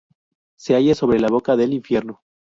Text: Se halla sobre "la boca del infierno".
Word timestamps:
Se 0.57 0.73
halla 0.73 0.95
sobre 0.95 1.19
"la 1.19 1.27
boca 1.27 1.55
del 1.55 1.73
infierno". 1.73 2.23